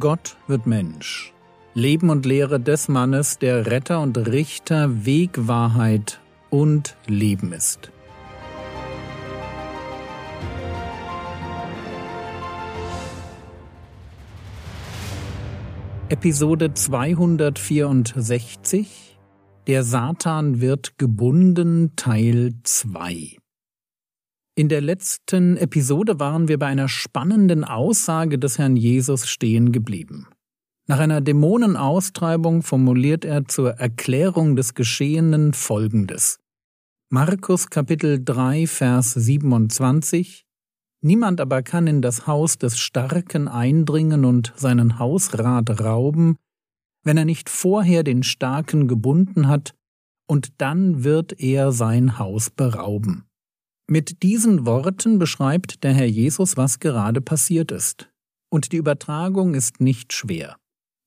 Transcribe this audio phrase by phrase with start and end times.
[0.00, 1.34] Gott wird Mensch.
[1.74, 6.20] Leben und Lehre des Mannes, der Retter und Richter, Weg, Wahrheit
[6.50, 7.90] und Leben ist.
[16.10, 19.18] Episode 264
[19.66, 23.38] Der Satan wird gebunden Teil 2
[24.58, 30.26] In der letzten Episode waren wir bei einer spannenden Aussage des Herrn Jesus stehen geblieben.
[30.88, 36.40] Nach einer Dämonenaustreibung formuliert er zur Erklärung des Geschehenen Folgendes.
[37.08, 40.44] Markus Kapitel 3 Vers 27
[41.02, 46.34] Niemand aber kann in das Haus des Starken eindringen und seinen Hausrat rauben,
[47.04, 49.76] wenn er nicht vorher den Starken gebunden hat,
[50.26, 53.27] und dann wird er sein Haus berauben.
[53.90, 58.10] Mit diesen Worten beschreibt der Herr Jesus, was gerade passiert ist.
[58.50, 60.56] Und die Übertragung ist nicht schwer.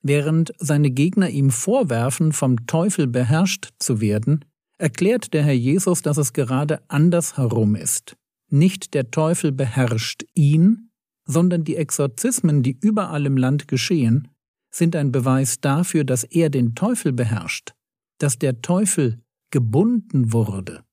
[0.00, 4.44] Während seine Gegner ihm vorwerfen, vom Teufel beherrscht zu werden,
[4.78, 8.16] erklärt der Herr Jesus, dass es gerade andersherum ist.
[8.48, 10.90] Nicht der Teufel beherrscht ihn,
[11.26, 14.28] sondern die Exorzismen, die überall im Land geschehen,
[14.70, 17.74] sind ein Beweis dafür, dass er den Teufel beherrscht,
[18.18, 20.84] dass der Teufel gebunden wurde.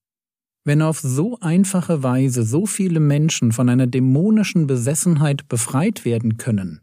[0.65, 6.81] Wenn auf so einfache Weise so viele Menschen von einer dämonischen Besessenheit befreit werden können,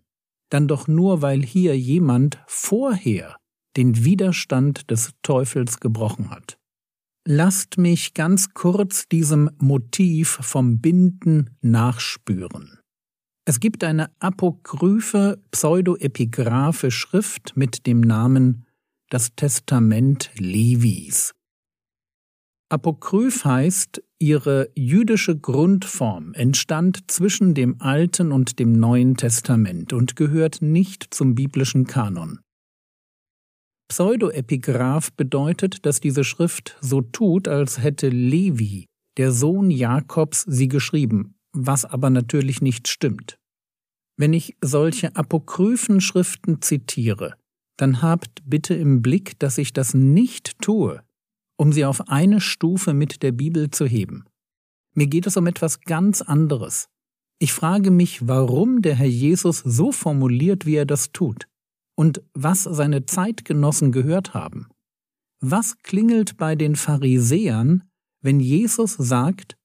[0.50, 3.36] dann doch nur, weil hier jemand vorher
[3.76, 6.58] den Widerstand des Teufels gebrochen hat.
[7.26, 12.78] Lasst mich ganz kurz diesem Motiv vom Binden nachspüren.
[13.44, 18.64] Es gibt eine apokryphe pseudoepigraphe Schrift mit dem Namen
[19.10, 21.32] Das Testament Levis.
[22.72, 30.62] Apokryph heißt, ihre jüdische Grundform entstand zwischen dem Alten und dem Neuen Testament und gehört
[30.62, 32.40] nicht zum biblischen Kanon.
[33.88, 38.86] Pseudoepigraph bedeutet, dass diese Schrift so tut, als hätte Levi,
[39.18, 43.36] der Sohn Jakobs, sie geschrieben, was aber natürlich nicht stimmt.
[44.16, 47.34] Wenn ich solche apokryphen Schriften zitiere,
[47.76, 51.02] dann habt bitte im Blick, dass ich das nicht tue,
[51.62, 54.24] um sie auf eine Stufe mit der Bibel zu heben.
[54.94, 56.88] Mir geht es um etwas ganz anderes.
[57.38, 61.46] Ich frage mich, warum der Herr Jesus so formuliert, wie er das tut
[61.94, 64.70] und was seine Zeitgenossen gehört haben.
[65.38, 67.84] Was klingelt bei den Pharisäern,
[68.22, 69.56] wenn Jesus sagt,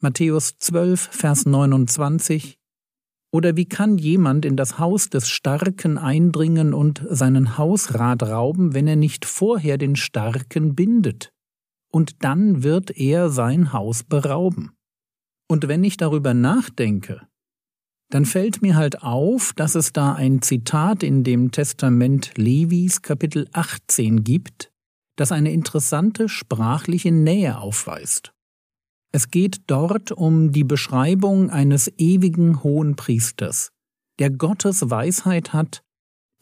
[0.00, 2.58] Matthäus 12, Vers 29,
[3.32, 8.88] oder wie kann jemand in das Haus des Starken eindringen und seinen Hausrat rauben, wenn
[8.88, 11.32] er nicht vorher den Starken bindet?
[11.92, 14.72] Und dann wird er sein Haus berauben.
[15.48, 17.26] Und wenn ich darüber nachdenke,
[18.10, 23.48] dann fällt mir halt auf, dass es da ein Zitat in dem Testament Levis Kapitel
[23.52, 24.72] 18 gibt,
[25.16, 28.32] das eine interessante sprachliche Nähe aufweist.
[29.12, 33.72] Es geht dort um die Beschreibung eines ewigen hohen Priesters,
[34.18, 35.82] der Gottes Weisheit hat,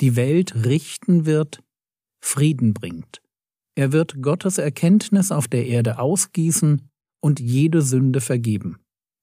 [0.01, 1.63] die Welt richten wird,
[2.21, 3.23] Frieden bringt.
[3.75, 6.83] Er wird Gottes Erkenntnis auf der Erde ausgießen
[7.21, 8.79] und jede Sünde vergeben.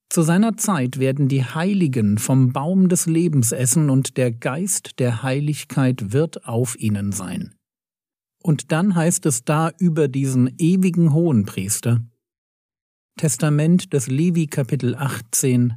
[0.10, 5.24] Zu seiner Zeit werden die Heiligen vom Baum des Lebens essen und der Geist der
[5.24, 7.54] Heiligkeit wird auf ihnen sein.
[8.42, 12.02] Und dann heißt es da über diesen ewigen Hohenpriester,
[13.18, 15.76] Testament des Levi Kapitel 18,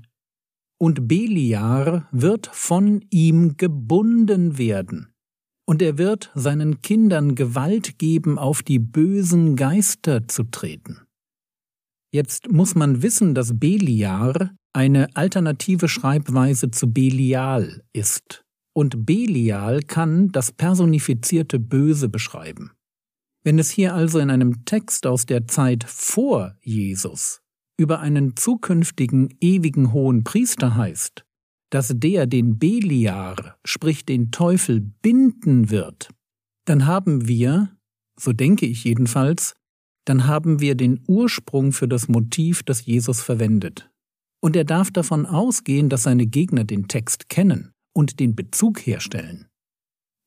[0.81, 5.13] und Beliar wird von ihm gebunden werden,
[5.65, 11.03] und er wird seinen Kindern Gewalt geben, auf die bösen Geister zu treten.
[12.13, 18.45] Jetzt muss man wissen, dass Beliar eine alternative Schreibweise zu Belial ist.
[18.75, 22.73] Und Belial kann das personifizierte Böse beschreiben.
[23.45, 27.41] Wenn es hier also in einem Text aus der Zeit vor Jesus
[27.79, 31.25] über einen zukünftigen ewigen hohen Priester heißt,
[31.71, 36.11] dass der den Beliar, sprich den Teufel, binden wird,
[36.65, 37.77] dann haben wir,
[38.19, 39.55] so denke ich jedenfalls,
[40.05, 43.91] dann haben wir den Ursprung für das Motiv, das Jesus verwendet.
[44.41, 49.48] Und er darf davon ausgehen, dass seine Gegner den Text kennen und den Bezug herstellen.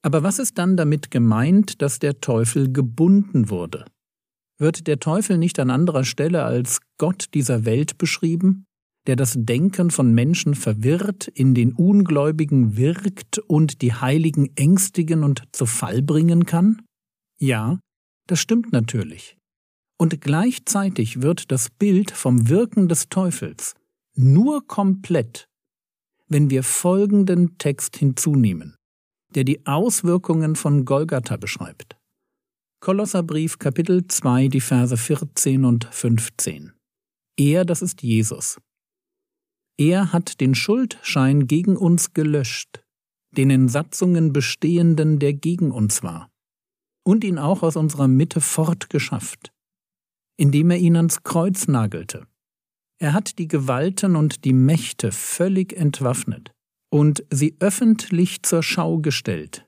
[0.04, 3.86] Aber was ist dann damit gemeint, dass der Teufel gebunden wurde?
[4.58, 8.66] Wird der Teufel nicht an anderer Stelle als Gott dieser Welt beschrieben,
[9.08, 15.44] der das Denken von Menschen verwirrt, in den Ungläubigen wirkt und die Heiligen ängstigen und
[15.52, 16.82] zu Fall bringen kann?
[17.40, 17.80] Ja,
[18.28, 19.38] das stimmt natürlich.
[19.98, 23.76] Und gleichzeitig wird das Bild vom Wirken des Teufels
[24.16, 25.48] nur komplett,
[26.28, 28.76] wenn wir folgenden Text hinzunehmen,
[29.36, 31.98] der die Auswirkungen von Golgatha beschreibt.
[32.82, 36.74] Kolosserbrief Kapitel 2, die Verse 14 und 15.
[37.38, 38.60] Er, das ist Jesus.
[39.78, 42.84] Er hat den Schuldschein gegen uns gelöscht,
[43.38, 46.30] den in Satzungen bestehenden, der gegen uns war,
[47.04, 49.52] und ihn auch aus unserer Mitte fortgeschafft,
[50.38, 52.28] indem er ihn ans Kreuz nagelte.
[53.00, 56.52] Er hat die Gewalten und die Mächte völlig entwaffnet
[56.92, 59.66] und sie öffentlich zur Schau gestellt.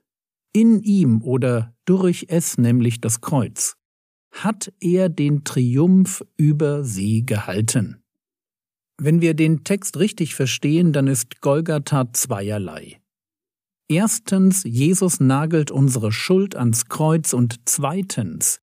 [0.54, 3.76] In ihm oder durch es, nämlich das Kreuz,
[4.32, 8.04] hat er den Triumph über sie gehalten.
[8.98, 13.00] Wenn wir den Text richtig verstehen, dann ist Golgatha zweierlei.
[13.88, 18.60] Erstens, Jesus nagelt unsere Schuld ans Kreuz und zweitens,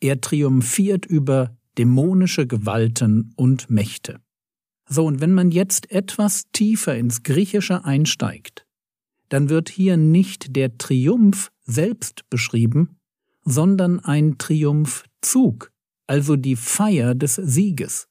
[0.00, 4.20] er triumphiert über dämonische Gewalten und Mächte.
[4.92, 8.66] So, und wenn man jetzt etwas tiefer ins Griechische einsteigt,
[9.28, 12.98] dann wird hier nicht der Triumph selbst beschrieben,
[13.44, 15.70] sondern ein Triumphzug,
[16.08, 18.08] also die Feier des Sieges.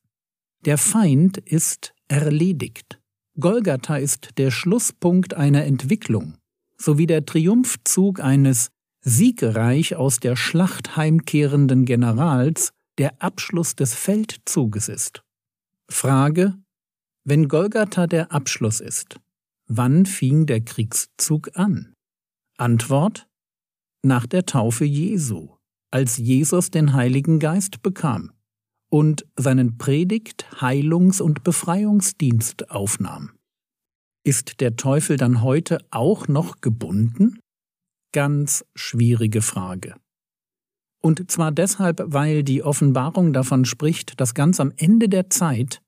[0.64, 3.02] Der Feind ist erledigt.
[3.38, 6.36] Golgatha ist der Schlusspunkt einer Entwicklung,
[6.78, 8.70] sowie der Triumphzug eines
[9.02, 15.24] siegreich aus der Schlacht heimkehrenden Generals der Abschluss des Feldzuges ist.
[15.90, 16.56] Frage,
[17.30, 19.20] wenn Golgatha der Abschluss ist,
[19.68, 21.94] wann fing der Kriegszug an?
[22.58, 23.28] Antwort,
[24.02, 25.50] nach der Taufe Jesu,
[25.92, 28.32] als Jesus den Heiligen Geist bekam
[28.90, 33.32] und seinen Predigt, Heilungs- und Befreiungsdienst aufnahm.
[34.24, 37.40] Ist der Teufel dann heute auch noch gebunden?
[38.12, 39.94] Ganz schwierige Frage.
[41.00, 45.82] Und zwar deshalb, weil die Offenbarung davon spricht, dass ganz am Ende der Zeit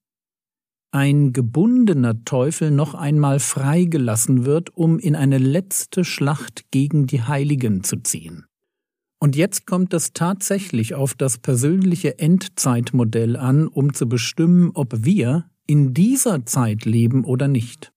[0.91, 7.83] ein gebundener Teufel noch einmal freigelassen wird, um in eine letzte Schlacht gegen die Heiligen
[7.83, 8.45] zu ziehen.
[9.19, 15.49] Und jetzt kommt es tatsächlich auf das persönliche Endzeitmodell an, um zu bestimmen, ob wir
[15.67, 17.93] in dieser Zeit leben oder nicht.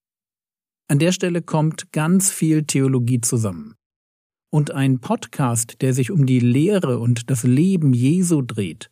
[0.87, 3.75] An der Stelle kommt ganz viel Theologie zusammen.
[4.50, 8.90] Und ein Podcast, der sich um die Lehre und das Leben Jesu dreht,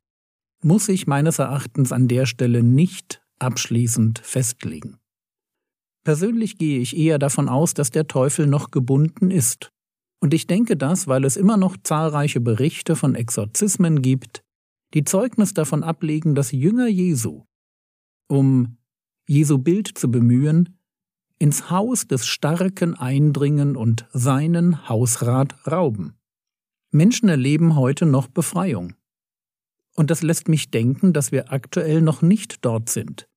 [0.65, 4.99] muss sich meines Erachtens an der Stelle nicht abschließend festlegen.
[6.05, 9.71] Persönlich gehe ich eher davon aus, dass der Teufel noch gebunden ist.
[10.21, 14.43] Und ich denke das, weil es immer noch zahlreiche Berichte von Exorzismen gibt,
[14.95, 17.45] die Zeugnis davon ablegen, dass Jünger Jesu,
[18.29, 18.77] um
[19.27, 20.79] Jesu Bild zu bemühen,
[21.39, 26.15] ins Haus des Starken eindringen und seinen Hausrat rauben.
[26.91, 28.95] Menschen erleben heute noch Befreiung.
[29.97, 33.29] Und das lässt mich denken, dass wir aktuell noch nicht dort sind,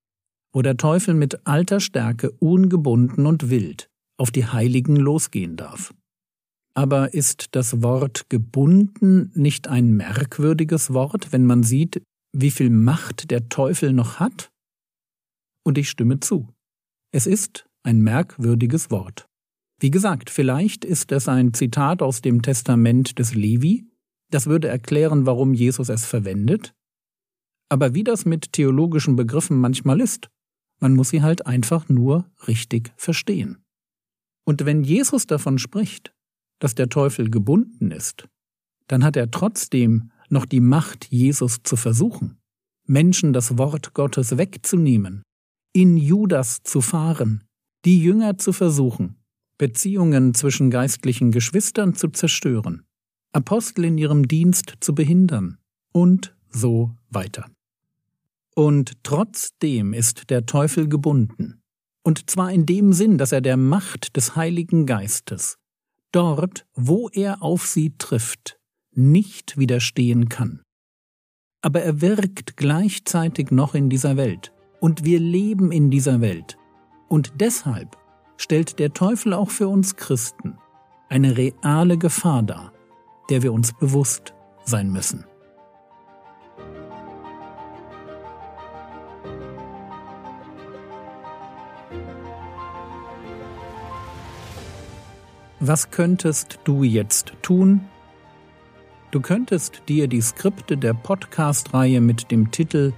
[0.55, 5.93] wo der Teufel mit alter Stärke ungebunden und wild auf die Heiligen losgehen darf.
[6.73, 13.31] Aber ist das Wort gebunden nicht ein merkwürdiges Wort, wenn man sieht, wie viel Macht
[13.31, 14.49] der Teufel noch hat?
[15.63, 16.47] Und ich stimme zu.
[17.11, 19.27] Es ist ein merkwürdiges Wort.
[19.81, 23.89] Wie gesagt, vielleicht ist es ein Zitat aus dem Testament des Levi,
[24.31, 26.73] das würde erklären, warum Jesus es verwendet.
[27.67, 30.29] Aber wie das mit theologischen Begriffen manchmal ist,
[30.79, 33.63] man muss sie halt einfach nur richtig verstehen.
[34.45, 36.13] Und wenn Jesus davon spricht,
[36.59, 38.27] dass der Teufel gebunden ist,
[38.87, 42.37] dann hat er trotzdem noch die Macht, Jesus zu versuchen,
[42.87, 45.23] Menschen das Wort Gottes wegzunehmen,
[45.73, 47.43] in Judas zu fahren,
[47.83, 49.17] die Jünger zu versuchen,
[49.57, 52.85] Beziehungen zwischen geistlichen Geschwistern zu zerstören,
[53.33, 55.57] Apostel in ihrem Dienst zu behindern
[55.91, 57.49] und so weiter.
[58.55, 61.61] Und trotzdem ist der Teufel gebunden.
[62.03, 65.57] Und zwar in dem Sinn, dass er der Macht des Heiligen Geistes,
[66.11, 68.57] dort, wo er auf sie trifft,
[68.91, 70.61] nicht widerstehen kann.
[71.61, 74.53] Aber er wirkt gleichzeitig noch in dieser Welt.
[74.79, 76.57] Und wir leben in dieser Welt.
[77.09, 77.97] Und deshalb
[78.37, 80.57] stellt der Teufel auch für uns Christen
[81.09, 82.71] eine reale Gefahr dar,
[83.29, 84.33] der wir uns bewusst
[84.63, 85.25] sein müssen.
[95.67, 97.81] Was könntest du jetzt tun?
[99.09, 102.93] Du könntest dir die Skripte der Podcast-Reihe mit dem Titel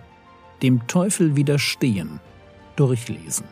[0.61, 2.19] Dem Teufel widerstehen
[2.75, 3.45] durchlesen.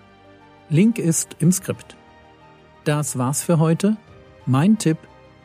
[0.69, 1.95] Link ist im Skript.
[2.83, 3.95] Das war's für heute.
[4.45, 4.97] Mein Tipp,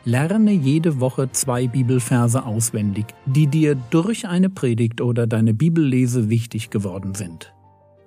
[0.03, 6.71] lerne jede Woche zwei Bibelverse auswendig, die dir durch eine Predigt oder deine Bibellese wichtig
[6.71, 7.53] geworden sind.